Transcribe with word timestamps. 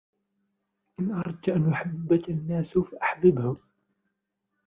إن 0.99 1.11
أردت 1.11 1.49
أن 1.49 1.69
يحبك 1.69 2.29
الناس 2.29 2.77
فأحببه. 2.77 3.57